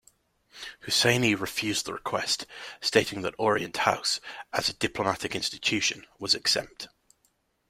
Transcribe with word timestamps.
Husseini 0.87 1.39
refused 1.39 1.85
the 1.85 1.93
request, 1.93 2.47
stating 2.81 3.21
that 3.21 3.35
Orient 3.37 3.77
House, 3.77 4.19
as 4.51 4.67
a 4.67 4.73
diplomatic 4.73 5.35
institution, 5.35 6.07
was 6.17 6.33
exempt. 6.33 6.87